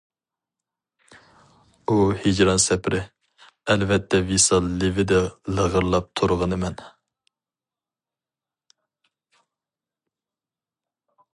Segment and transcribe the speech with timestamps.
[1.87, 3.01] ئۇ ھىجران سەپىرى،
[3.73, 5.19] ئەلۋەتتە، ۋىسال لېۋىدە
[5.59, 6.81] لىغىرلاپ تۇرغىنى مەن.